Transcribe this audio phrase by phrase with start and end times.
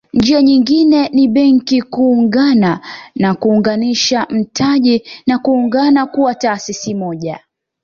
[0.13, 2.81] Njia nyingine ni Benki kuungana
[3.15, 7.39] na kuunganisha mtaji na kuungana kuwa taasisi moja